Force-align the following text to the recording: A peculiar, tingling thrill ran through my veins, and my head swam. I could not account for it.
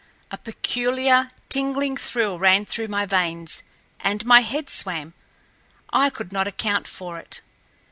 A 0.31 0.37
peculiar, 0.39 1.29
tingling 1.47 1.95
thrill 1.95 2.39
ran 2.39 2.65
through 2.65 2.87
my 2.87 3.05
veins, 3.05 3.61
and 3.99 4.25
my 4.25 4.39
head 4.39 4.67
swam. 4.67 5.13
I 5.93 6.09
could 6.09 6.31
not 6.33 6.47
account 6.47 6.87
for 6.87 7.19
it. 7.19 7.41